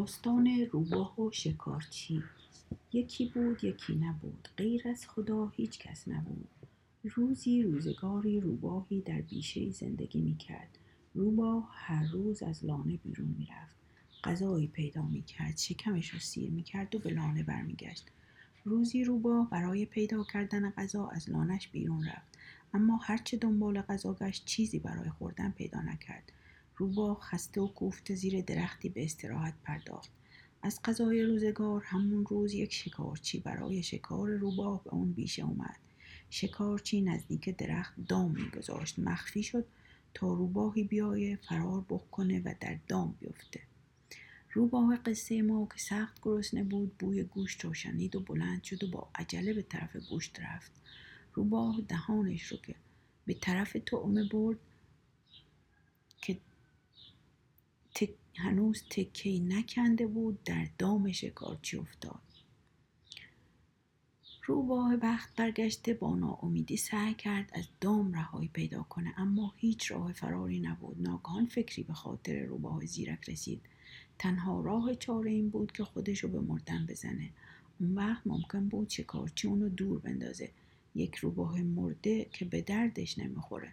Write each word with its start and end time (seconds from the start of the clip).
داستان 0.00 0.68
روباه 0.72 1.20
و 1.20 1.30
شکارچی. 1.30 2.22
یکی 2.92 3.26
بود 3.26 3.64
یکی 3.64 3.94
نبود. 3.94 4.48
غیر 4.56 4.88
از 4.88 5.08
خدا 5.08 5.46
هیچ 5.46 5.78
کس 5.78 6.08
نبود. 6.08 6.48
روزی 7.04 7.62
روزگاری 7.62 8.40
روباهی 8.40 9.00
در 9.00 9.20
بیشه 9.20 9.70
زندگی 9.70 10.20
می 10.20 10.36
کرد 10.36 10.78
روباه 11.14 11.70
هر 11.72 12.12
روز 12.12 12.42
از 12.42 12.64
لانه 12.64 12.96
بیرون 12.96 13.34
می 13.38 13.46
رفت 13.46 13.76
غذایی 14.24 14.66
پیدا 14.66 15.02
می 15.02 15.22
کرد 15.22 15.58
شکمش 15.58 16.10
رو 16.10 16.18
سیر 16.18 16.50
می 16.50 16.62
کرد 16.62 16.94
و 16.94 16.98
به 16.98 17.10
لانه 17.10 17.42
برمیگشت. 17.42 18.10
روزی 18.64 19.04
روباه 19.04 19.50
برای 19.50 19.84
پیدا 19.84 20.24
کردن 20.24 20.70
غذا 20.70 21.08
از 21.08 21.30
لانش 21.30 21.68
بیرون 21.68 22.04
رفت. 22.04 22.38
اما 22.74 22.96
هرچه 22.96 23.36
دنبال 23.36 23.80
غذا 23.80 24.14
گشت 24.14 24.44
چیزی 24.44 24.78
برای 24.78 25.10
خوردن 25.10 25.50
پیدا 25.50 25.80
نکرد. 25.80 26.32
روباه 26.80 27.20
خسته 27.20 27.60
و 27.60 27.66
کوفته 27.66 28.14
زیر 28.14 28.40
درختی 28.40 28.88
به 28.88 29.04
استراحت 29.04 29.54
پرداخت. 29.64 30.10
از 30.62 30.80
غذای 30.84 31.22
روزگار 31.22 31.82
همون 31.84 32.26
روز 32.26 32.54
یک 32.54 32.72
شکارچی 32.72 33.40
برای 33.40 33.82
شکار 33.82 34.30
روباه 34.30 34.84
به 34.84 34.94
اون 34.94 35.12
بیشه 35.12 35.44
اومد. 35.44 35.76
شکارچی 36.30 37.00
نزدیک 37.00 37.56
درخت 37.56 37.94
دام 38.08 38.30
میگذاشت. 38.30 38.98
مخفی 38.98 39.42
شد 39.42 39.66
تا 40.14 40.32
روباهی 40.32 40.84
بیایه 40.84 41.38
فرار 41.48 41.84
بکنه 41.88 42.40
و 42.40 42.54
در 42.60 42.78
دام 42.88 43.14
بیفته. 43.20 43.60
روباه 44.52 44.96
قصه 44.96 45.42
ما 45.42 45.68
که 45.72 45.78
سخت 45.78 46.20
گرسنه 46.22 46.64
بود 46.64 46.98
بوی 46.98 47.22
گوشت 47.22 47.64
رو 47.64 47.74
شنید 47.74 48.16
و 48.16 48.20
بلند 48.20 48.62
شد 48.62 48.84
و 48.84 48.90
با 48.90 49.08
عجله 49.14 49.52
به 49.52 49.62
طرف 49.62 49.96
گوشت 49.96 50.40
رفت. 50.40 50.72
روباه 51.34 51.80
دهانش 51.88 52.42
رو 52.42 52.56
که 52.56 52.74
به 53.26 53.34
طرف 53.34 53.76
تعمه 53.86 54.24
برد 54.24 54.58
که 56.22 56.38
تک 58.00 58.14
هنوز 58.36 58.82
تکی 58.90 59.40
نکنده 59.40 60.06
بود 60.06 60.44
در 60.44 60.68
دام 60.78 61.12
شکارچی 61.12 61.76
افتاد. 61.76 62.20
روباه 64.44 64.96
بخت 64.96 65.36
برگشته 65.36 65.94
با 65.94 66.16
ناامیدی 66.16 66.76
سعی 66.76 67.14
کرد 67.14 67.50
از 67.52 67.64
دام 67.80 68.12
رهایی 68.12 68.48
پیدا 68.48 68.82
کنه 68.82 69.14
اما 69.16 69.54
هیچ 69.56 69.90
راه 69.90 70.12
فراری 70.12 70.60
نبود. 70.60 70.96
ناگهان 71.00 71.46
فکری 71.46 71.82
به 71.82 71.92
خاطر 71.92 72.42
روباه 72.42 72.86
زیرک 72.86 73.28
رسید. 73.28 73.60
تنها 74.18 74.60
راه 74.60 74.94
چاره 74.94 75.30
این 75.30 75.50
بود 75.50 75.72
که 75.72 75.84
خودشو 75.84 76.28
به 76.28 76.40
مردن 76.40 76.86
بزنه. 76.86 77.30
اون 77.80 77.94
وقت 77.94 78.26
ممکن 78.26 78.68
بود 78.68 78.88
شکارچی 78.88 79.48
اونو 79.48 79.68
دور 79.68 79.98
بندازه. 79.98 80.50
یک 80.94 81.16
روباه 81.16 81.62
مرده 81.62 82.24
که 82.24 82.44
به 82.44 82.60
دردش 82.60 83.18
نمی‌خوره. 83.18 83.72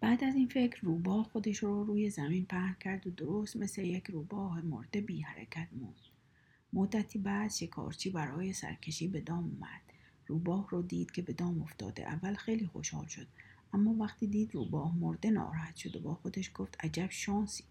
بعد 0.00 0.24
از 0.24 0.34
این 0.34 0.48
فکر 0.48 0.80
روباه 0.80 1.24
خودش 1.32 1.58
رو 1.58 1.84
روی 1.84 2.10
زمین 2.10 2.44
پهن 2.46 2.76
کرد 2.80 3.06
و 3.06 3.10
درست 3.10 3.56
مثل 3.56 3.84
یک 3.84 4.06
روباه 4.06 4.60
مرده 4.60 5.00
بی 5.00 5.20
حرکت 5.20 5.68
موند. 5.72 5.94
مدتی 6.72 7.18
بعد 7.18 7.50
شکارچی 7.50 8.10
برای 8.10 8.52
سرکشی 8.52 9.08
به 9.08 9.20
دام 9.20 9.44
اومد. 9.44 9.80
روباه 10.26 10.66
رو 10.70 10.82
دید 10.82 11.10
که 11.10 11.22
به 11.22 11.32
دام 11.32 11.62
افتاده. 11.62 12.02
اول 12.02 12.34
خیلی 12.34 12.66
خوشحال 12.66 13.06
شد. 13.06 13.26
اما 13.72 13.94
وقتی 13.94 14.26
دید 14.26 14.54
روباه 14.54 14.98
مرده 14.98 15.30
ناراحت 15.30 15.76
شد 15.76 15.96
و 15.96 16.00
با 16.00 16.14
خودش 16.14 16.50
گفت 16.54 16.84
عجب 16.84 17.10
شانسی. 17.10 17.64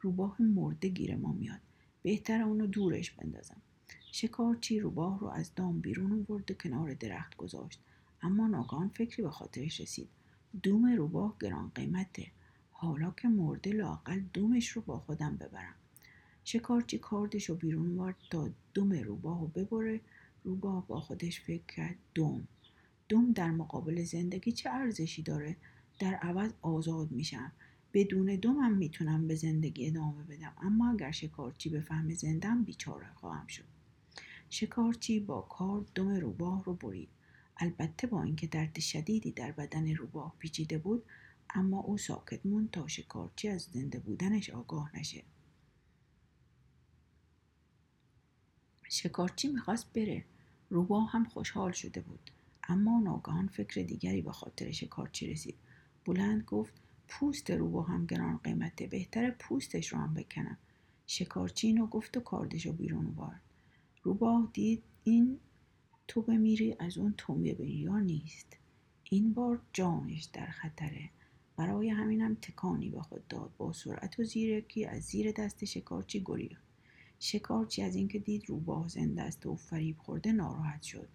روباه 0.00 0.42
مرده 0.42 0.88
گیر 0.88 1.16
ما 1.16 1.32
میاد. 1.32 1.60
بهتر 2.02 2.42
اونو 2.42 2.66
دورش 2.66 3.10
بندازم. 3.10 3.62
شکارچی 4.12 4.80
روباه 4.80 5.18
رو 5.18 5.26
از 5.26 5.54
دام 5.54 5.80
بیرون 5.80 6.12
آورد 6.12 6.50
و 6.50 6.54
کنار 6.54 6.94
درخت 6.94 7.36
گذاشت. 7.36 7.80
اما 8.22 8.46
ناگهان 8.46 8.88
فکری 8.88 9.22
به 9.22 9.30
خاطرش 9.30 9.80
رسید. 9.80 10.08
دوم 10.62 10.86
روباه 10.86 11.36
گران 11.40 11.72
قیمته 11.74 12.26
حالا 12.70 13.10
که 13.10 13.28
مرده 13.28 13.72
لاقل 13.72 14.20
دومش 14.32 14.68
رو 14.68 14.82
با 14.82 14.98
خودم 14.98 15.36
ببرم. 15.36 15.74
شکارچی 16.44 16.98
کاردش 16.98 17.48
رو 17.48 17.54
بیرون 17.54 17.96
وارد 17.96 18.16
تا 18.30 18.50
دوم 18.74 18.92
روباه 18.92 19.40
رو 19.40 19.46
ببره. 19.46 20.00
روباه 20.44 20.86
با 20.86 21.00
خودش 21.00 21.40
فکر 21.40 21.66
کرد 21.76 21.96
دوم. 22.14 22.48
دوم 23.08 23.32
در 23.32 23.50
مقابل 23.50 24.04
زندگی 24.04 24.52
چه 24.52 24.70
ارزشی 24.70 25.22
داره؟ 25.22 25.56
در 25.98 26.14
عوض 26.14 26.52
آزاد 26.62 27.10
میشم. 27.10 27.52
بدون 27.92 28.36
دومم 28.36 28.72
می‌تونم 28.72 29.28
به 29.28 29.34
زندگی 29.34 29.86
ادامه 29.86 30.24
بدم. 30.24 30.52
اما 30.62 30.90
اگر 30.90 31.10
شکارچی 31.10 31.68
به 31.68 31.80
فهم 31.80 32.14
زندم 32.14 32.64
بیچاره 32.64 33.06
خواهم 33.14 33.46
شد. 33.46 33.64
شکارچی 34.50 35.20
با 35.20 35.40
کار 35.40 35.84
دم 35.94 36.08
روباه 36.08 36.64
رو 36.64 36.74
برید. 36.74 37.08
البته 37.56 38.06
با 38.06 38.22
اینکه 38.22 38.46
درد 38.46 38.80
شدیدی 38.80 39.32
در 39.32 39.52
بدن 39.52 39.94
روباه 39.94 40.34
پیچیده 40.38 40.78
بود 40.78 41.04
اما 41.50 41.80
او 41.80 41.98
ساکت 41.98 42.46
موند 42.46 42.70
تا 42.70 42.88
شکارچی 42.88 43.48
از 43.48 43.62
زنده 43.62 43.98
بودنش 43.98 44.50
آگاه 44.50 44.98
نشه. 44.98 45.22
شکارچی 48.88 49.48
می‌خواست 49.48 49.92
بره. 49.92 50.24
روباه 50.70 51.10
هم 51.10 51.24
خوشحال 51.24 51.72
شده 51.72 52.00
بود. 52.00 52.30
اما 52.68 53.00
ناگهان 53.00 53.48
فکر 53.48 53.82
دیگری 53.82 54.22
به 54.22 54.32
خاطر 54.32 54.70
شکارچی 54.70 55.26
رسید. 55.26 55.54
بلند 56.04 56.42
گفت 56.42 56.72
پوست 57.08 57.50
روباه 57.50 57.88
هم 57.88 58.06
گران 58.06 58.38
قیمته. 58.38 58.86
بهتر 58.86 59.30
پوستش 59.30 59.92
رو 59.92 59.98
هم 59.98 60.14
بکنم. 60.14 60.58
شکارچی 61.06 61.66
اینو 61.66 61.86
گفت 61.86 62.16
و 62.16 62.20
کاردش 62.20 62.66
رو 62.66 62.72
بیرون 62.72 63.06
آورد. 63.06 63.40
روباه 64.02 64.50
دید 64.52 64.82
این 65.04 65.40
تو 66.08 66.22
بمیری 66.22 66.76
از 66.78 66.98
اون 66.98 67.14
تومیه 67.18 67.54
بریا 67.54 67.98
نیست. 67.98 68.56
این 69.10 69.32
بار 69.32 69.60
جانش 69.72 70.24
در 70.24 70.46
خطره. 70.46 71.10
برای 71.56 71.88
همینم 71.88 72.34
تکانی 72.34 72.88
به 72.88 73.02
خود 73.02 73.28
داد. 73.28 73.50
با 73.58 73.72
سرعت 73.72 74.20
و 74.20 74.24
زیرکی 74.24 74.84
از 74.84 75.02
زیر 75.02 75.32
دست 75.32 75.64
شکارچی 75.64 76.22
گریخت 76.24 76.64
شکارچی 77.20 77.82
از 77.82 77.96
اینکه 77.96 78.18
دید 78.18 78.48
روباه 78.48 78.88
زنده 78.88 79.22
است 79.22 79.46
و 79.46 79.56
فریب 79.56 79.98
خورده 79.98 80.32
ناراحت 80.32 80.82
شد. 80.82 81.08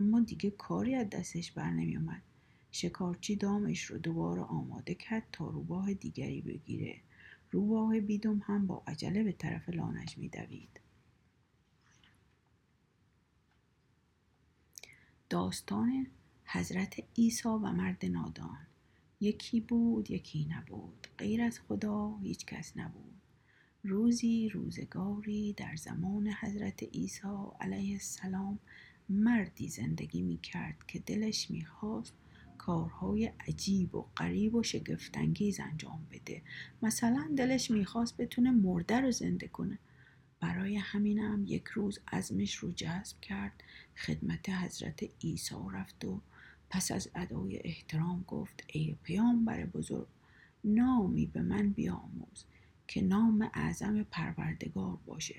اما 0.00 0.20
دیگه 0.20 0.50
کاری 0.50 0.94
از 0.94 1.10
دستش 1.10 1.52
بر 1.52 1.70
نمیومد 1.70 2.22
شکارچی 2.70 3.36
دامش 3.36 3.84
رو 3.84 3.98
دوباره 3.98 4.42
آماده 4.42 4.94
کرد 4.94 5.22
تا 5.32 5.48
روباه 5.48 5.94
دیگری 5.94 6.40
بگیره. 6.40 6.96
روباه 7.50 8.00
بیدم 8.00 8.38
هم 8.38 8.66
با 8.66 8.82
عجله 8.86 9.24
به 9.24 9.32
طرف 9.32 9.68
لانش 9.68 10.18
میدوید 10.18 10.80
داستان 15.30 16.06
حضرت 16.44 17.04
عیسی 17.18 17.48
و 17.48 17.58
مرد 17.58 18.04
نادان. 18.04 18.58
یکی 19.20 19.60
بود 19.60 20.10
یکی 20.10 20.48
نبود. 20.50 21.06
غیر 21.18 21.42
از 21.42 21.60
خدا 21.60 22.16
هیچ 22.22 22.46
کس 22.46 22.76
نبود. 22.76 23.14
روزی 23.82 24.48
روزگاری 24.48 25.52
در 25.52 25.76
زمان 25.76 26.28
حضرت 26.28 26.82
عیسی 26.82 27.28
علیه 27.60 27.92
السلام 27.92 28.58
مردی 29.08 29.68
زندگی 29.68 30.22
می 30.22 30.38
کرد 30.38 30.86
که 30.86 30.98
دلش 30.98 31.50
می 31.50 31.64
خواست 31.64 32.14
کارهای 32.58 33.32
عجیب 33.48 33.94
و 33.94 34.06
غریب 34.16 34.54
و 34.54 34.62
شگفتانگیز 34.62 35.60
انجام 35.60 36.06
بده. 36.10 36.42
مثلا 36.82 37.30
دلش 37.36 37.70
می‌خواست 37.70 38.16
بتونه 38.16 38.50
مرده 38.50 39.00
رو 39.00 39.10
زنده 39.10 39.48
کنه. 39.48 39.78
برای 40.40 40.76
همینم 40.76 41.44
یک 41.46 41.64
روز 41.64 41.98
عزمش 42.12 42.54
رو 42.54 42.72
جذب 42.72 43.20
کرد 43.20 43.64
خدمت 43.96 44.48
حضرت 44.48 45.02
عیسی 45.24 45.54
رفت 45.72 46.04
و 46.04 46.20
پس 46.70 46.92
از 46.92 47.08
ادای 47.14 47.60
احترام 47.64 48.24
گفت 48.26 48.64
ای 48.66 48.96
پیامبر 49.02 49.66
بزرگ 49.66 50.06
نامی 50.64 51.26
به 51.26 51.42
من 51.42 51.70
بیاموز 51.70 52.44
که 52.88 53.02
نام 53.02 53.50
اعظم 53.54 54.02
پروردگار 54.02 54.98
باشه 55.06 55.36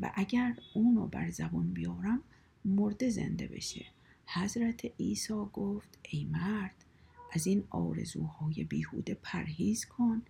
و 0.00 0.12
اگر 0.14 0.56
اونو 0.74 1.06
بر 1.06 1.30
زبان 1.30 1.72
بیارم 1.72 2.22
مرده 2.64 3.10
زنده 3.10 3.46
بشه. 3.46 3.86
حضرت 4.26 4.84
عیسی 5.00 5.34
گفت 5.52 5.98
ای 6.10 6.24
مرد 6.24 6.74
از 7.32 7.46
این 7.46 7.64
آرزوهای 7.70 8.64
بیهوده 8.64 9.14
پرهیز 9.22 9.84
کن 9.84 10.22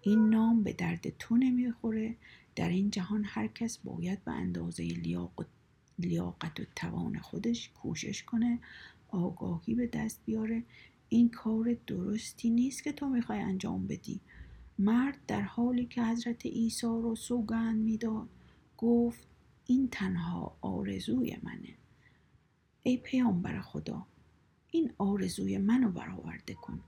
این 0.00 0.28
نام 0.28 0.62
به 0.62 0.72
درد 0.72 1.18
تو 1.18 1.36
نمی‌خوره 1.36 2.16
در 2.56 2.68
این 2.68 2.90
جهان 2.90 3.24
هر 3.26 3.46
کس 3.46 3.78
باید 3.78 4.24
به 4.24 4.32
اندازه 4.32 4.82
لیاقت 5.98 6.60
و 6.60 6.64
توان 6.76 7.18
خودش 7.18 7.68
کوشش 7.68 8.22
کنه 8.22 8.58
آگاهی 9.08 9.74
به 9.74 9.86
دست 9.86 10.20
بیاره. 10.24 10.62
این 11.08 11.28
کار 11.28 11.76
درستی 11.86 12.50
نیست 12.50 12.84
که 12.84 12.92
تو 12.92 13.08
می‌خوای 13.08 13.40
انجام 13.40 13.86
بدی. 13.86 14.20
مرد 14.78 15.18
در 15.26 15.40
حالی 15.40 15.86
که 15.86 16.02
حضرت 16.02 16.46
عیسی 16.46 16.86
رو 16.86 17.16
سوگند 17.16 17.78
می‌داد 17.84 18.28
گفت 18.78 19.26
این 19.66 19.88
تنها 19.88 20.56
آرزوی 20.60 21.36
منه. 21.42 21.74
ای 22.82 22.96
پیامبر 22.96 23.60
خدا 23.60 24.06
این 24.70 24.92
آرزوی 24.98 25.58
منو 25.58 25.90
برآورده 25.90 26.54
کن. 26.54 26.80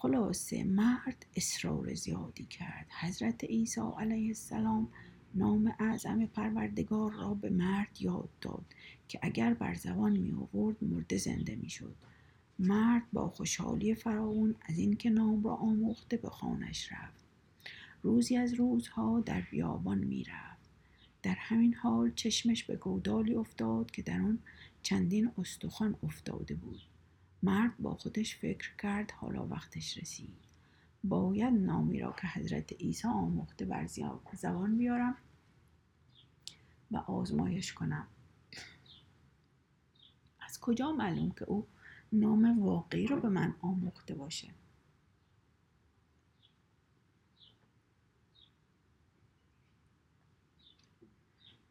خلاصه 0.00 0.64
مرد 0.64 1.26
اصرار 1.36 1.94
زیادی 1.94 2.44
کرد. 2.44 2.86
حضرت 3.00 3.44
عیسی 3.44 3.80
علیه 3.98 4.28
السلام 4.28 4.88
نام 5.34 5.74
اعظم 5.78 6.26
پروردگار 6.26 7.12
را 7.12 7.34
به 7.34 7.50
مرد 7.50 7.96
یاد 8.00 8.28
داد 8.40 8.64
که 9.08 9.18
اگر 9.22 9.54
بر 9.54 9.74
زبان 9.74 10.12
می 10.16 10.32
آورد 10.32 10.84
مرده 10.84 11.16
زنده 11.16 11.56
می 11.56 11.70
شد. 11.70 11.94
مرد 12.58 13.02
با 13.12 13.28
خوشحالی 13.28 13.94
فراون 13.94 14.54
از 14.68 14.78
اینکه 14.78 15.10
نام 15.10 15.44
را 15.44 15.54
آموخته 15.54 16.16
به 16.16 16.30
خانش 16.30 16.92
رفت. 16.92 17.24
روزی 18.02 18.36
از 18.36 18.54
روزها 18.54 19.20
در 19.20 19.40
بیابان 19.40 19.98
می‌رفت. 19.98 20.68
در 21.22 21.34
همین 21.38 21.74
حال 21.74 22.12
چشمش 22.14 22.64
به 22.64 22.76
گودالی 22.76 23.34
افتاد 23.34 23.90
که 23.90 24.02
در 24.02 24.20
آن 24.20 24.38
چندین 24.82 25.30
استخوان 25.38 25.96
افتاده 26.02 26.54
بود. 26.54 26.80
مرد 27.42 27.78
با 27.78 27.94
خودش 27.94 28.36
فکر 28.36 28.76
کرد 28.76 29.10
حالا 29.10 29.46
وقتش 29.46 29.98
رسید. 29.98 30.48
باید 31.04 31.54
نامی 31.54 31.98
را 32.00 32.12
که 32.12 32.26
حضرت 32.26 32.72
عیسی 32.72 33.08
آموخته 33.08 33.64
بر 33.64 33.86
زبان 34.32 34.78
بیارم 34.78 35.16
و 36.90 36.96
آزمایش 36.96 37.72
کنم. 37.72 38.06
از 40.40 40.60
کجا 40.60 40.92
معلوم 40.92 41.30
که 41.30 41.44
او 41.44 41.66
نام 42.12 42.62
واقعی 42.62 43.06
رو 43.06 43.20
به 43.20 43.28
من 43.28 43.54
آموخته 43.60 44.14
باشه؟ 44.14 44.48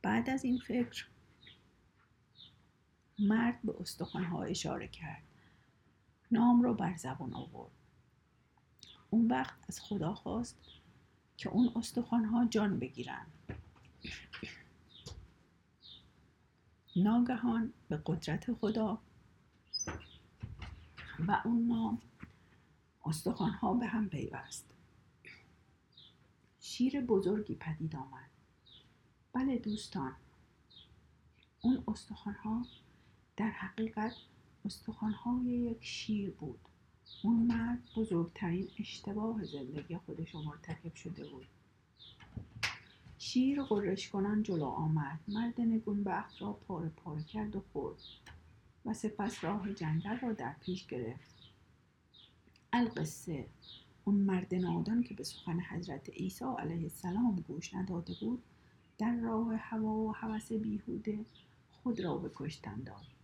بعد 0.01 0.29
از 0.29 0.43
این 0.43 0.57
فکر 0.57 1.07
مرد 3.19 3.61
به 3.63 3.73
استخوانها 3.81 4.43
اشاره 4.43 4.87
کرد. 4.87 5.26
نام 6.31 6.62
رو 6.62 6.74
بر 6.74 6.95
زبان 6.95 7.33
آورد. 7.33 7.71
اون 9.09 9.27
وقت 9.27 9.59
از 9.69 9.79
خدا 9.81 10.13
خواست 10.13 10.57
که 11.38 11.50
اون 11.50 11.71
استخوانها 11.75 12.45
جان 12.45 12.79
بگیرن. 12.79 13.25
ناگهان 16.95 17.74
به 17.89 18.01
قدرت 18.06 18.53
خدا 18.53 19.01
و 21.27 21.41
اون 21.45 21.68
نام 21.68 22.01
استخوانها 23.06 23.74
به 23.74 23.88
هم 23.88 24.09
پیوست. 24.09 24.65
شیر 26.59 27.01
بزرگی 27.01 27.56
پدید 27.56 27.95
آمد. 27.95 28.29
بله 29.33 29.57
دوستان 29.57 30.15
اون 31.62 31.83
استخوانها 31.88 32.65
در 33.38 33.50
حقیقت 33.50 34.15
استخوانهای 34.67 35.45
یک 35.45 35.77
شیر 35.81 36.31
بود. 36.31 36.59
اون 37.23 37.35
مرد 37.35 37.79
بزرگترین 37.95 38.67
اشتباه 38.79 39.43
زندگی 39.43 39.97
خودش 39.97 40.33
رو 40.33 40.41
مرتکب 40.41 40.95
شده 40.95 41.29
بود. 41.29 41.47
شیر 43.17 43.63
قرش 43.63 44.09
کنان 44.09 44.43
جلو 44.43 44.65
آمد. 44.65 45.19
مرد 45.27 45.61
نگونبخت 45.61 46.41
را 46.41 46.53
پاره 46.53 46.89
پاره 46.89 47.23
کرد 47.23 47.55
و 47.55 47.63
خورد 47.73 47.97
و 48.85 48.93
سپس 48.93 49.43
راه 49.43 49.73
جنگل 49.73 50.19
را 50.19 50.33
در 50.33 50.55
پیش 50.61 50.87
گرفت. 50.87 51.35
القصه. 52.73 53.45
اون 54.05 54.15
مرد 54.15 54.55
نادان 54.55 55.03
که 55.03 55.13
به 55.13 55.23
سخن 55.23 55.59
حضرت 55.59 56.09
عیسی 56.09 56.45
علیه 56.59 56.83
السلام 56.83 57.43
گوش 57.47 57.73
نداده 57.73 58.13
بود 58.21 58.43
در 58.97 59.15
راه 59.15 59.55
هوا 59.55 59.93
و 59.93 60.15
هوس 60.15 60.51
بیهوده 60.53 61.25
خود 61.71 61.99
را 61.99 62.17
به 62.17 62.31
کشتن 62.35 62.81
داد. 62.81 63.16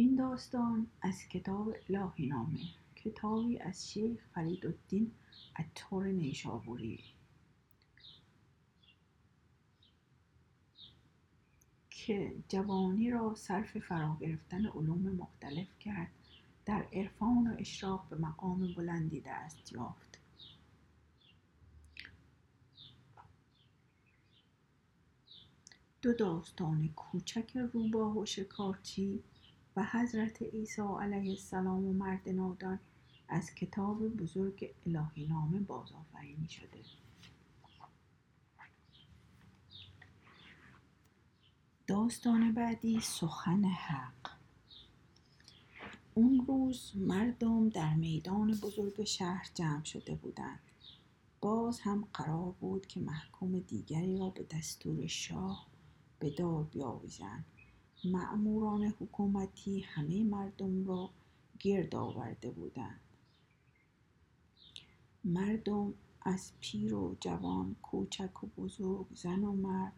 این 0.00 0.14
داستان 0.16 0.86
از 1.00 1.28
کتاب 1.28 1.74
الهی 1.88 2.26
نامه 2.26 2.60
کتابی 2.96 3.58
از 3.58 3.90
شیخ 3.90 4.20
فرید 4.34 4.66
الدین 4.66 5.12
عطار 5.56 6.06
نیشابوری. 6.06 7.00
که 11.90 12.34
جوانی 12.48 13.10
را 13.10 13.34
صرف 13.34 13.78
فرا 13.78 14.16
گرفتن 14.20 14.66
علوم 14.66 15.02
مختلف 15.02 15.78
کرد 15.80 16.10
در 16.66 16.86
عرفان 16.92 17.46
و 17.46 17.56
اشراق 17.58 18.08
به 18.08 18.16
مقام 18.16 18.74
بلندی 18.74 19.20
دست 19.20 19.72
یافت. 19.72 20.18
دو 26.02 26.12
داستان 26.12 26.88
کوچک 26.88 27.56
روباه 27.72 28.18
و 28.18 28.26
شکارچی 28.26 29.22
و 29.78 29.84
حضرت 29.84 30.42
عیسی 30.42 30.82
علیه 30.82 31.30
السلام 31.30 31.84
و 31.84 31.92
مرد 31.92 32.28
نادان 32.28 32.78
از 33.28 33.54
کتاب 33.54 34.08
بزرگ 34.08 34.74
الهی 34.86 35.26
نامه 35.26 35.60
بازآفرینی 35.60 36.48
شده. 36.48 36.78
داستان 41.86 42.54
بعدی 42.54 43.00
سخن 43.00 43.64
حق. 43.64 44.30
اون 46.14 46.44
روز 46.48 46.92
مردم 46.94 47.68
در 47.68 47.94
میدان 47.94 48.50
بزرگ 48.50 49.04
شهر 49.04 49.50
جمع 49.54 49.84
شده 49.84 50.14
بودند. 50.14 50.60
باز 51.40 51.80
هم 51.80 52.08
قرار 52.14 52.52
بود 52.60 52.86
که 52.86 53.00
محکوم 53.00 53.58
دیگری 53.58 54.18
را 54.18 54.30
به 54.30 54.46
دستور 54.50 55.06
شاه 55.06 55.66
به 56.18 56.30
دار 56.30 56.64
بیاویزند. 56.64 57.44
مأموران 58.04 58.84
حکومتی 58.84 59.80
همه 59.80 60.24
مردم 60.24 60.86
را 60.86 61.10
گرد 61.60 61.94
آورده 61.94 62.50
بودند. 62.50 63.00
مردم 65.24 65.94
از 66.22 66.52
پیر 66.60 66.94
و 66.94 67.16
جوان 67.20 67.76
کوچک 67.82 68.44
و 68.44 68.46
بزرگ 68.46 69.06
زن 69.14 69.44
و 69.44 69.52
مرد 69.52 69.92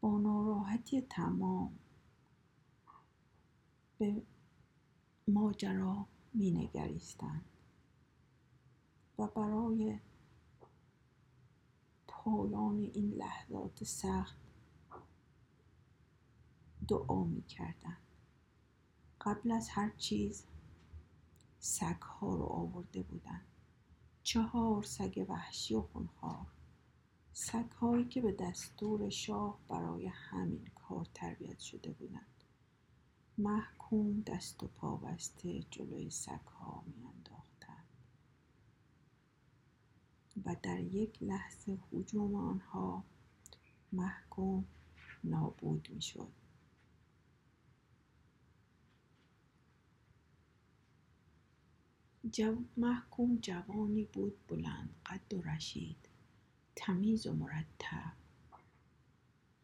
با 0.00 0.18
ناراحتی 0.18 1.00
تمام 1.00 1.78
به 3.98 4.22
ماجرا 5.28 6.06
می 6.34 6.50
نگریستند 6.50 7.44
و 9.18 9.26
برای 9.26 9.98
پایان 12.08 12.78
این 12.94 13.12
لحظات 13.12 13.84
سخت 13.84 14.45
دعا 16.88 17.24
می 17.24 17.42
کردن. 17.42 17.96
قبل 19.20 19.50
از 19.50 19.68
هر 19.68 19.90
چیز 19.96 20.44
سگ 21.58 22.02
ها 22.02 22.34
رو 22.34 22.44
آورده 22.44 23.02
بودن. 23.02 23.40
چهار 24.22 24.82
سگ 24.82 25.26
وحشی 25.28 25.74
و 25.74 25.82
خونخوار. 25.82 26.46
سگ 27.32 27.70
هایی 27.70 28.04
که 28.04 28.20
به 28.20 28.32
دستور 28.32 29.10
شاه 29.10 29.58
برای 29.68 30.06
همین 30.06 30.70
کار 30.74 31.06
تربیت 31.14 31.58
شده 31.58 31.90
بودند. 31.90 32.44
محکوم 33.38 34.20
دست 34.20 34.62
و 34.62 34.66
پا 34.66 34.96
بسته 34.96 35.62
جلوی 35.70 36.10
سگ 36.10 36.46
ها 36.46 36.82
می 36.86 37.06
انداختند 37.06 37.86
و 40.44 40.56
در 40.62 40.80
یک 40.80 41.22
لحظه 41.22 41.78
حجوم 41.92 42.34
آنها 42.34 43.04
محکوم 43.92 44.64
نابود 45.24 45.88
می 45.90 46.02
شد 46.02 46.32
جو 52.32 52.56
محکوم 52.76 53.38
جوانی 53.42 54.04
بود 54.04 54.46
بلند 54.48 54.94
قد 55.06 55.34
و 55.34 55.42
رشید. 55.42 56.08
تمیز 56.76 57.26
و 57.26 57.32
مرتب. 57.32 58.12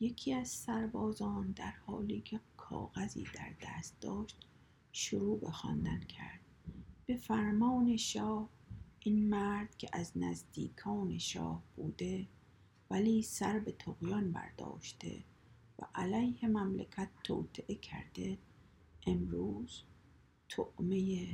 یکی 0.00 0.34
از 0.34 0.48
سربازان 0.48 1.50
در 1.50 1.72
حالی 1.86 2.20
که 2.20 2.40
کاغذی 2.56 3.24
در 3.34 3.52
دست 3.62 4.00
داشت 4.00 4.36
شروع 4.92 5.40
به 5.40 5.50
خواندن 5.50 6.00
کرد. 6.00 6.40
به 7.06 7.16
فرمان 7.16 7.96
شاه 7.96 8.48
این 9.00 9.28
مرد 9.28 9.76
که 9.76 9.88
از 9.92 10.12
نزدیکان 10.16 11.18
شاه 11.18 11.62
بوده 11.76 12.26
ولی 12.90 13.22
سر 13.22 13.58
به 13.58 13.72
تقیان 13.72 14.32
برداشته 14.32 15.24
و 15.78 15.86
علیه 15.94 16.48
مملکت 16.48 17.08
توطعه 17.24 17.74
کرده. 17.74 18.38
امروز 19.06 19.82
تعمه 20.48 21.28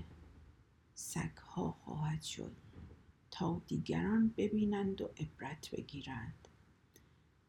سگها 1.00 1.72
خواهد 1.72 2.22
شد 2.22 2.56
تا 3.30 3.62
دیگران 3.66 4.34
ببینند 4.36 5.00
و 5.00 5.04
عبرت 5.04 5.70
بگیرند. 5.70 6.48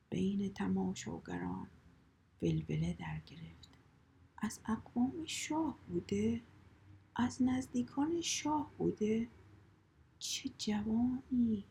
بین 0.09 0.53
تماشاگران 0.53 1.67
ولوله 2.41 2.93
در 2.93 3.21
گرفت 3.25 3.69
از 4.37 4.59
اقوام 4.65 5.25
شاه 5.25 5.79
بوده؟ 5.87 6.41
از 7.15 7.41
نزدیکان 7.41 8.21
شاه 8.21 8.71
بوده؟ 8.77 9.27
چه 10.19 10.49
جوانی! 10.57 11.65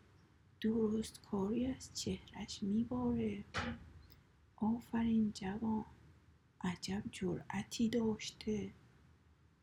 درست 0.61 1.21
کاری 1.23 1.67
از 1.67 1.91
چهرش 1.95 2.63
میباره. 2.63 3.45
آفرین 4.57 5.33
جوان! 5.33 5.85
عجب 6.61 7.03
جرأتی 7.13 7.89
داشته. 7.89 8.73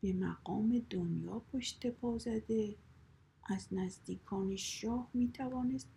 به 0.06 0.12
مقام 0.12 0.86
دنیا 0.90 1.38
پشت 1.38 1.86
پا 1.86 2.18
زده. 2.18 2.76
از 3.44 3.68
نزدیکان 3.72 4.56
شاه 4.56 5.10
می 5.14 5.28
توانست 5.28 5.88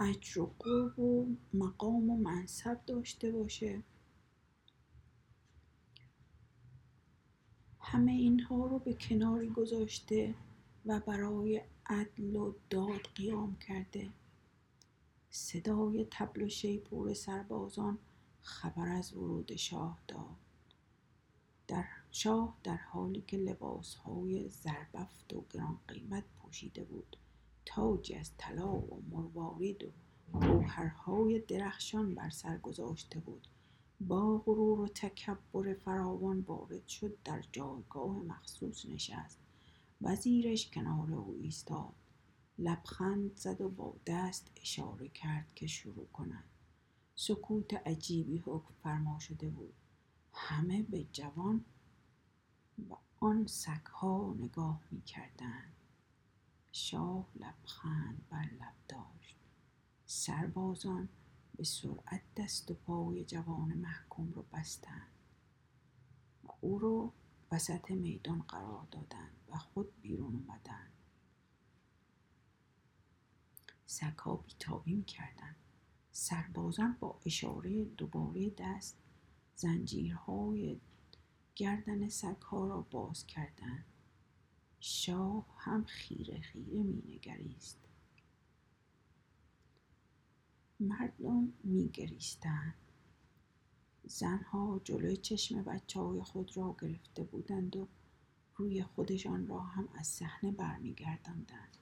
اجر 0.00 0.40
و 0.40 0.54
قرب 0.58 0.98
و 0.98 1.36
مقام 1.54 2.10
و 2.10 2.16
منصب 2.16 2.80
داشته 2.86 3.32
باشه. 3.32 3.82
همه 7.80 8.12
اینها 8.12 8.66
رو 8.66 8.78
به 8.78 8.94
کناری 8.94 9.48
گذاشته 9.48 10.34
و 10.86 11.00
برای 11.00 11.62
عدل 11.86 12.36
و 12.36 12.54
داد 12.70 13.00
قیام 13.14 13.56
کرده. 13.56 14.10
صدای 15.30 16.06
تبل 16.10 16.42
و 16.42 16.48
شیپور 16.48 17.14
سربازان 17.14 17.98
خبر 18.42 18.88
از 18.88 19.16
ورود 19.16 19.56
شاه 19.56 19.98
داد. 20.08 20.36
در 21.68 21.84
شاه 22.10 22.56
در 22.62 22.76
حالی 22.76 23.24
که 23.26 23.36
لباسهای 23.36 24.48
زربفت 24.48 25.34
و 25.34 25.44
گران 25.50 25.78
قیمت 25.88 26.24
پوشیده 26.42 26.84
بود 26.84 27.16
تاجی 27.66 28.14
از 28.14 28.30
طلا 28.38 28.72
و 28.72 29.02
مروارید 29.10 29.84
و 29.84 29.90
گوهرهای 30.32 31.38
درخشان 31.40 32.14
بر 32.14 32.30
سر 32.30 32.58
گذاشته 32.58 33.20
بود. 33.20 33.48
با 34.00 34.38
غرور 34.38 34.80
و 34.80 34.88
تکبر 34.88 35.74
فراوان 35.74 36.40
وارد 36.40 36.88
شد 36.88 37.16
در 37.24 37.44
جایگاه 37.52 38.16
مخصوص 38.16 38.86
نشست. 38.86 39.38
وزیرش 40.02 40.70
کنار 40.70 41.12
او 41.12 41.36
ایستاد. 41.40 41.94
لبخند 42.58 43.36
زد 43.36 43.60
و 43.60 43.68
با 43.68 43.94
دست 44.06 44.50
اشاره 44.60 45.08
کرد 45.08 45.46
که 45.54 45.66
شروع 45.66 46.06
کنند 46.12 46.50
سکوت 47.14 47.74
عجیبی 47.74 48.38
حکم 48.38 48.74
فرما 48.82 49.18
شده 49.18 49.48
بود. 49.48 49.74
همه 50.32 50.82
به 50.82 51.04
جوان 51.12 51.64
و 52.90 52.96
آن 53.20 53.46
سگها 53.46 54.34
نگاه 54.38 54.80
می 54.90 55.02
کردن. 55.02 55.64
شاه 56.72 57.26
لبخند 57.34 58.26
بر 58.30 58.44
لب 58.44 58.74
داشت. 58.88 59.36
سربازان 60.06 61.08
به 61.56 61.64
سرعت 61.64 62.22
دست 62.36 62.70
و 62.70 62.74
پای 62.74 63.24
جوان 63.24 63.72
محکوم 63.72 64.32
رو 64.32 64.42
بستند. 64.52 65.12
و 66.44 66.48
او 66.60 66.78
رو 66.78 67.12
وسط 67.52 67.90
میدان 67.90 68.42
قرار 68.42 68.86
دادند 68.90 69.36
و 69.48 69.58
خود 69.58 70.00
بیرون 70.00 70.34
اومدند 70.34 70.92
سگها 73.86 74.36
بیتابی 74.36 74.94
می‌کردند. 74.94 75.56
سربازان 76.12 76.96
با 77.00 77.20
اشاره 77.26 77.84
دوباره 77.84 78.50
دست 78.50 78.98
زنجیرهای 79.56 80.80
گردن 81.56 82.08
سگها 82.08 82.66
را 82.66 82.80
باز 82.80 83.26
کردند 83.26 83.84
شاه 84.80 85.46
هم 85.58 85.84
خیره 85.84 86.40
خیره 86.40 86.82
مینگریست. 86.82 87.78
مردم 90.80 91.52
میگریستند. 91.64 92.74
زنها 94.04 94.80
جلوی 94.84 95.16
چشم 95.16 95.62
بچه 95.62 96.00
های 96.00 96.22
خود 96.22 96.56
را 96.56 96.76
گرفته 96.80 97.22
بودند 97.22 97.76
و 97.76 97.88
روی 98.56 98.82
خودشان 98.82 99.46
را 99.46 99.60
هم 99.60 99.88
از 99.94 100.06
صحنه 100.06 100.52
برمیگرداندند. 100.52 101.76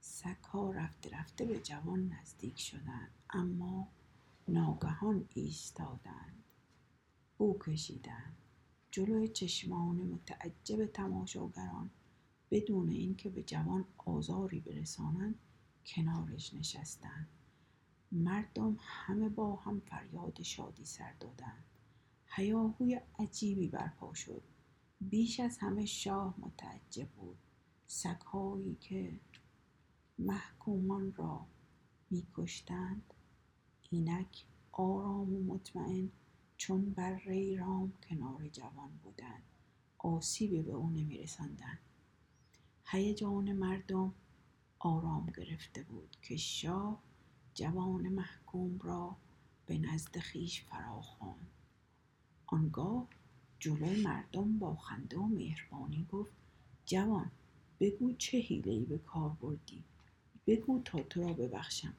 سگها 0.00 0.70
رفته 0.70 1.10
رفته 1.10 1.44
به 1.44 1.60
جوان 1.60 2.08
نزدیک 2.08 2.60
شدند 2.60 3.10
اما 3.30 3.88
ناگهان 4.48 5.28
ایستادند. 5.34 6.45
بو 7.38 7.58
کشیدند 7.66 8.36
جلوی 8.90 9.28
چشمان 9.28 9.96
متعجب 9.96 10.86
تماشاگران 10.86 11.90
بدون 12.50 12.88
اینکه 12.88 13.30
به 13.30 13.42
جوان 13.42 13.84
آزاری 13.98 14.60
برسانند 14.60 15.34
کنارش 15.86 16.54
نشستند. 16.54 17.28
مردم 18.12 18.76
همه 18.80 19.28
با 19.28 19.56
هم 19.56 19.80
فریاد 19.80 20.42
شادی 20.42 20.84
سر 20.84 21.12
دادند. 21.20 21.64
هیاهوی 22.26 23.00
عجیبی 23.18 23.68
برپا 23.68 24.14
شد. 24.14 24.42
بیش 25.00 25.40
از 25.40 25.58
همه 25.58 25.84
شاه 25.86 26.34
متعجب 26.38 27.08
بود. 27.08 27.36
سگهایی 27.86 28.76
که 28.80 29.20
محکومان 30.18 31.12
را 31.12 31.46
میکشتند 32.10 33.14
اینک 33.90 34.44
آرام 34.72 35.34
و 35.34 35.42
مطمئن 35.54 36.10
چون 36.56 36.90
بر 36.90 37.14
ری 37.14 37.56
رام 37.56 37.92
کنار 38.08 38.48
جوان 38.48 38.90
بودند 39.04 39.42
آسیبی 39.98 40.62
به 40.62 40.72
او 40.72 40.90
نمیرساندند 40.90 41.78
هیجان 42.84 43.52
مردم 43.52 44.12
آرام 44.78 45.26
گرفته 45.36 45.82
بود 45.82 46.16
که 46.22 46.36
شاه 46.36 47.02
جوان 47.54 48.08
محکوم 48.08 48.78
را 48.82 49.16
به 49.66 49.78
نزد 49.78 50.18
خیش 50.18 50.62
فرا 50.62 51.00
خواند 51.00 51.46
آنگاه 52.46 53.06
جلوی 53.58 54.02
مردم 54.02 54.58
با 54.58 54.74
خنده 54.74 55.18
و 55.18 55.26
مهربانی 55.26 56.06
گفت 56.12 56.32
جوان 56.86 57.30
بگو 57.80 58.12
چه 58.12 58.38
حیلهای 58.38 58.84
به 58.84 58.98
کار 58.98 59.28
بردی؟ 59.28 59.84
بگو 60.46 60.82
تا 60.84 61.02
تو 61.02 61.22
را 61.22 61.32
ببخشم. 61.32 61.94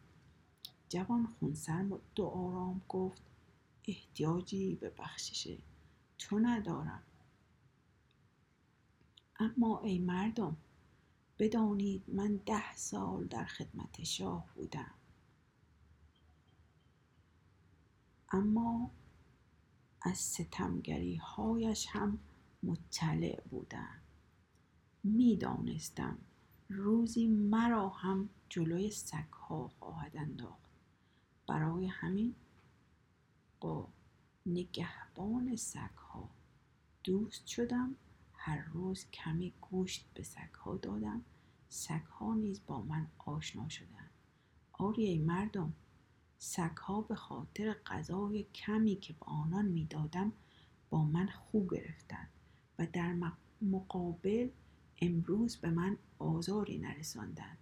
جوان 0.89 1.27
خونسرد 1.39 2.19
و 2.19 2.25
آرام 2.25 2.81
گفت 2.89 3.21
احتیاجی 3.87 4.75
به 4.75 4.89
بخشش 4.89 5.57
تو 6.17 6.39
ندارم. 6.39 7.03
اما 9.39 9.79
ای 9.79 9.99
مردم 9.99 10.57
بدانید 11.39 12.03
من 12.07 12.35
ده 12.45 12.75
سال 12.75 13.27
در 13.27 13.45
خدمت 13.45 14.03
شاه 14.03 14.45
بودم. 14.55 14.93
اما 18.31 18.91
از 20.01 20.17
ستمگری 20.17 21.15
هایش 21.15 21.87
هم 21.89 22.19
مطلع 22.63 23.41
بودم. 23.41 24.01
می‌دانستم 25.03 26.17
روزی 26.69 27.27
مرا 27.27 27.89
هم 27.89 28.29
جلوی 28.49 28.91
سگها 28.91 29.67
خواهد 29.67 30.17
انداخت. 30.17 30.71
برای 31.47 31.87
همین 31.87 32.35
با 33.61 33.87
نگهبان 34.45 35.55
سگها 35.55 36.29
دوست 37.03 37.47
شدم. 37.47 37.95
هر 38.33 38.65
روز 38.65 39.05
کمی 39.11 39.53
گوشت 39.61 40.05
به 40.13 40.23
سگها 40.23 40.77
دادم. 40.77 41.21
سگها 41.69 42.33
نیز 42.33 42.61
با 42.67 42.81
من 42.81 43.07
آشنا 43.17 43.69
شدند. 43.69 44.11
آری 44.73 45.05
ای 45.05 45.17
مردم 45.17 45.73
سگها 46.39 47.01
به 47.01 47.15
خاطر 47.15 47.73
غذای 47.73 48.43
کمی 48.43 48.95
که 48.95 49.13
به 49.13 49.25
آنان 49.25 49.65
می‌دادم 49.65 50.31
با 50.89 51.03
من 51.03 51.27
خو 51.27 51.67
گرفتند 51.67 52.29
و 52.79 52.87
در 52.93 53.15
مقابل 53.61 54.49
امروز 55.01 55.57
به 55.57 55.69
من 55.69 55.97
آزاری 56.19 56.77
نرساندند 56.77 57.57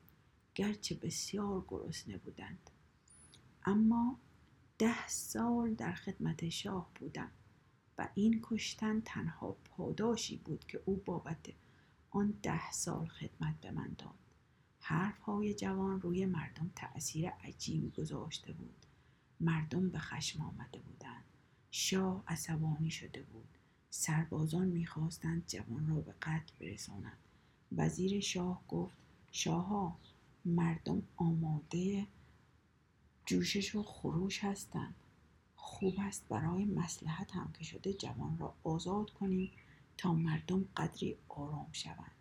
گرچه 0.56 0.96
بسیار 0.96 1.66
گرسنه 1.68 2.18
بودند. 2.18 2.70
اما 3.66 4.20
ده 4.78 5.08
سال 5.08 5.74
در 5.74 5.94
خدمت 5.94 6.50
شاه 6.50 6.90
بودم 6.96 7.32
و 7.98 8.10
این 8.14 8.40
کشتن 8.44 9.02
تنها 9.06 9.52
پاداشی 9.52 10.38
بود 10.38 10.66
که 10.68 10.82
او 10.86 11.02
بابت 11.06 11.46
آن 12.12 12.34
ده 12.44 12.72
سال 12.72 13.08
خدمت 13.08 13.62
به 13.62 13.72
من 13.72 13.96
داد. 13.98 14.16
حرف 14.80 15.22
های 15.22 15.54
جوان 15.54 16.02
روی 16.02 16.26
مردم 16.26 16.72
تأثیر 16.76 17.30
عجیبی 17.30 17.90
گذاشته 17.90 18.54
بود. 18.54 18.86
مردم 19.40 19.90
به 19.90 20.00
خشم 20.00 20.42
آمده 20.42 20.80
بودند. 20.80 21.24
شاه 21.72 22.24
عصبانی 22.28 22.92
شده 22.92 23.22
بود. 23.24 23.58
سربازان 23.90 24.68
می‌خواستند 24.68 25.44
جوان 25.48 25.88
را 25.88 25.96
به 25.96 26.14
قتل 26.22 26.54
برسانند. 26.60 27.18
وزیر 27.78 28.20
شاه 28.20 28.62
گفت 28.68 28.98
شاها 29.32 29.98
مردم 30.46 31.04
آماده 31.16 32.08
جوشش 33.26 33.76
و 33.76 33.84
خروش 33.84 34.44
هستند 34.44 34.96
خوب 35.56 35.96
است 36.00 36.26
برای 36.30 36.66
مسلحت 36.66 37.36
هم 37.36 37.54
که 37.58 37.64
شده 37.64 37.94
جوان 37.94 38.38
را 38.38 38.54
آزاد 38.64 39.10
کنیم 39.10 39.52
تا 39.98 40.14
مردم 40.14 40.66
قدری 40.78 41.18
آرام 41.30 41.70
شوند. 41.72 42.12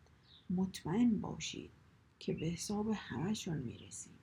مطمئن 0.51 1.21
باشید 1.21 1.71
که 2.19 2.33
به 2.33 2.47
حساب 2.47 2.91
همشون 2.95 3.59
می‌رسیم. 3.59 4.19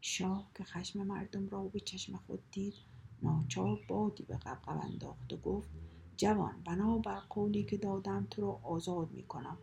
شاه 0.00 0.50
که 0.54 0.64
خشم 0.64 1.02
مردم 1.02 1.48
را 1.48 1.64
به 1.64 1.80
چشم 1.80 2.16
خود 2.16 2.50
دید 2.50 2.74
ناچار 3.22 3.80
بادی 3.88 4.22
به 4.22 4.36
قبقب 4.36 4.80
انداخت 4.82 5.32
و 5.32 5.36
گفت 5.36 5.68
جوان 6.16 6.62
بنابر 6.64 7.20
قولی 7.20 7.64
که 7.64 7.76
دادم 7.76 8.26
تو 8.30 8.42
را 8.42 8.60
آزاد 8.62 9.10
می‌کنم. 9.10 9.58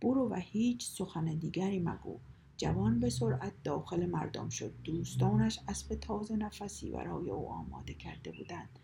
برو 0.00 0.28
و 0.28 0.34
هیچ 0.34 0.86
سخن 0.86 1.24
دیگری 1.24 1.78
مگو. 1.78 2.18
جوان 2.60 3.00
به 3.00 3.10
سرعت 3.10 3.52
داخل 3.64 4.06
مردم 4.06 4.48
شد. 4.48 4.74
دوستانش 4.84 5.60
اسب 5.68 5.94
تازه 5.94 6.36
نفسی 6.36 6.90
برای 6.90 7.30
او 7.30 7.48
آماده 7.48 7.94
کرده 7.94 8.32
بودند. 8.32 8.78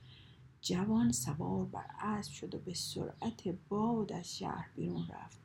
جوان 0.61 1.13
سوار 1.13 1.65
بر 1.65 1.87
اسب 1.99 2.33
شد 2.33 2.55
و 2.55 2.59
به 2.59 2.75
سرعت 2.75 3.49
باد 3.69 4.13
از 4.13 4.37
شهر 4.37 4.71
بیرون 4.77 5.07
رفت. 5.09 5.39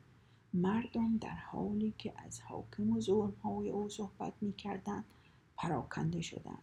مردم 0.54 1.16
در 1.16 1.34
حالی 1.34 1.94
که 1.98 2.12
از 2.26 2.40
حاکم 2.40 2.90
و 2.90 3.00
ظلمهای 3.00 3.70
او 3.70 3.88
صحبت 3.88 4.32
می 4.40 4.52
کردند 4.52 5.04
پراکنده 5.56 6.20
شدند. 6.20 6.62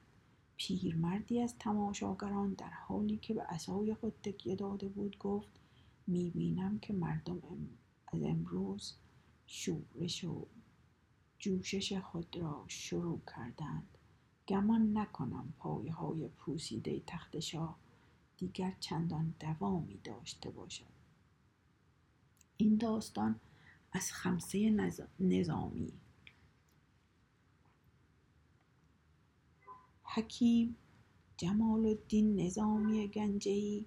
پیرمردی 0.58 1.42
از 1.42 1.56
تماشاگران 1.60 2.54
در 2.54 2.72
حالی 2.88 3.18
که 3.18 3.34
به 3.34 3.42
عصای 3.42 3.94
خود 3.94 4.14
تکیه 4.24 4.56
داده 4.56 4.88
بود 4.88 5.18
گفت 5.18 5.50
می‌بینم 6.08 6.80
که 6.80 6.94
مردم 6.94 7.42
از 8.14 8.24
امروز 8.24 8.94
شورش 9.48 10.24
و 10.24 10.46
جوشش 11.40 11.94
خود 11.94 12.38
را 12.38 12.66
شروع 12.68 13.22
کردند. 13.36 13.98
گمان 14.48 14.98
نکنم 14.98 15.54
پایه 15.58 15.94
های 15.94 16.28
پوسیده 16.28 17.02
تخت 17.08 17.40
شاه 17.40 17.80
دیگر 18.38 18.76
چندان 18.80 19.34
دوامی 19.40 20.00
داشته 20.04 20.50
باشد. 20.50 21.00
این 22.58 22.78
داستان 22.78 23.40
از 23.92 24.12
خمسه 24.12 24.92
نظامی. 25.20 25.94
حکیم 30.04 30.76
جمال 31.38 31.86
الدین 31.86 32.40
نظامی 32.40 33.08
گنجهی 33.08 33.86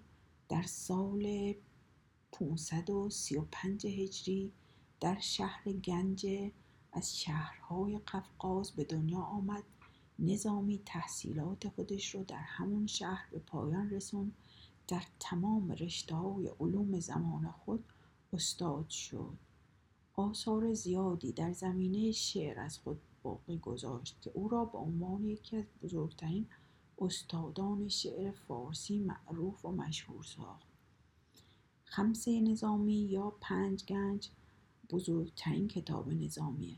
در 0.49 0.63
سال 0.63 1.55
535 2.33 3.87
هجری 3.87 4.53
در 5.01 5.21
شهر 5.21 5.73
گنج 5.73 6.27
از 6.93 7.19
شهرهای 7.21 7.99
قفقاز 7.99 8.71
به 8.71 8.85
دنیا 8.85 9.21
آمد. 9.21 9.63
نظامی 10.19 10.81
تحصیلات 10.87 11.69
خودش 11.69 12.15
رو 12.15 12.25
در 12.25 12.37
همون 12.37 12.87
شهر 12.87 13.29
به 13.31 13.39
پایان 13.39 13.91
رسون 13.91 14.33
در 14.89 15.03
تمام 15.21 15.71
رشته 15.71 16.15
های 16.15 16.51
علوم 16.61 17.01
زمان 17.01 17.51
خود 17.51 17.85
استاد 18.33 18.89
شد. 18.89 19.37
آثار 20.15 20.75
زیادی 20.75 21.33
در 21.33 21.53
زمینه 21.53 22.13
شعر 22.13 22.61
از 22.61 22.79
خود 22.79 23.01
باقی 23.23 23.59
گذاشت 23.59 24.17
که 24.23 24.31
او 24.35 24.49
را 24.49 24.65
به 24.65 24.79
عنوان 24.79 25.25
یکی 25.25 25.57
از 25.57 25.65
بزرگترین 25.83 26.47
استادان 26.99 27.89
شعر 27.89 28.31
فارسی 28.31 28.99
معروف 28.99 29.65
و 29.65 29.73
مشهور 29.73 30.25
ساخت. 30.25 30.67
خمسه 31.85 32.41
نظامی 32.41 33.01
یا 33.01 33.31
پنج 33.41 33.85
گنج 33.85 34.31
بزرگترین 34.93 35.69
کتاب 35.69 36.13
نظامیه. 36.13 36.77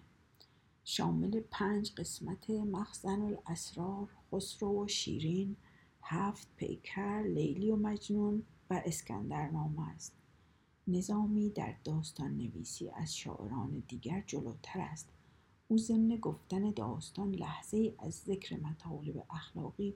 شامل 0.84 1.40
پنج 1.50 1.92
قسمت 1.92 2.50
مخزن 2.50 3.22
الاسرار 3.22 4.08
خسرو 4.32 4.84
و 4.84 4.88
شیرین 4.88 5.56
هفت 6.02 6.48
پیکر 6.56 7.22
لیلی 7.22 7.70
و 7.70 7.76
مجنون 7.76 8.42
و 8.70 8.82
اسکندر 8.84 9.50
نام 9.50 9.78
است. 9.78 10.12
نظامی 10.88 11.50
در 11.50 11.74
داستان 11.84 12.36
نویسی 12.36 12.88
از 12.88 13.16
شاعران 13.16 13.82
دیگر 13.88 14.24
جلوتر 14.26 14.80
است. 14.80 15.08
او 15.68 15.78
ضمن 15.78 16.16
گفتن 16.16 16.70
داستان 16.70 17.34
لحظه 17.34 17.94
از 17.98 18.12
ذکر 18.14 18.56
مطالب 18.56 19.24
اخلاقی 19.30 19.94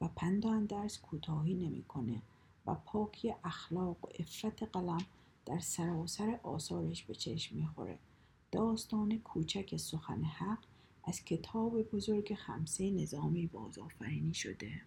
و 0.00 0.08
پند 0.08 0.44
و 0.44 0.48
اندرس 0.48 0.98
کوتاهی 0.98 1.54
نمی‌کنه 1.54 2.22
و 2.66 2.74
پاکی 2.74 3.34
اخلاق 3.44 4.04
و 4.04 4.08
افرت 4.18 4.62
قلم 4.62 5.04
در 5.46 5.58
سراسر 5.58 6.40
آثارش 6.42 7.04
به 7.04 7.14
چشم 7.14 7.56
می‌خوره. 7.56 7.98
داستان 8.52 9.18
کوچک 9.18 9.76
سخن 9.76 10.24
حق 10.24 10.64
از 11.04 11.24
کتاب 11.24 11.82
بزرگ 11.82 12.34
خمسه 12.34 12.90
نظامی 12.90 13.46
بازآفرینی 13.46 14.34
شده. 14.34 14.82